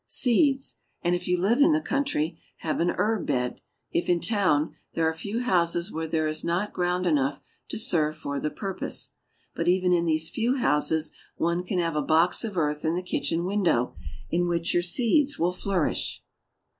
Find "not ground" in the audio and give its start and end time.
6.43-7.05